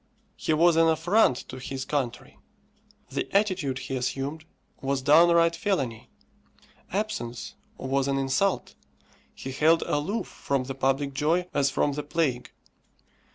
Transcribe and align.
He 0.35 0.51
was 0.51 0.77
an 0.77 0.87
affront 0.87 1.35
to 1.49 1.59
his 1.59 1.85
country. 1.85 2.39
The 3.11 3.29
attitude 3.37 3.77
he 3.77 3.95
assumed 3.95 4.45
was 4.81 5.03
downright 5.03 5.55
felony. 5.55 6.09
Absence 6.91 7.53
was 7.77 8.07
an 8.07 8.17
insult. 8.17 8.73
He 9.35 9.51
held 9.51 9.83
aloof 9.83 10.25
from 10.27 10.63
the 10.63 10.73
public 10.73 11.13
joy 11.13 11.47
as 11.53 11.69
from 11.69 11.91
the 11.93 12.01
plague. 12.01 12.51